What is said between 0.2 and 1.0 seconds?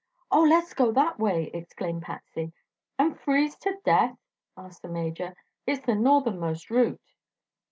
"Oh, let's go